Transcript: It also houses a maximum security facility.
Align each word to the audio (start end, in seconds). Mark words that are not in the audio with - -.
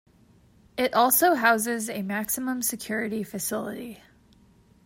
It 0.77 0.95
also 0.95 1.35
houses 1.35 1.87
a 1.87 2.01
maximum 2.01 2.63
security 2.63 3.23
facility. 3.23 4.01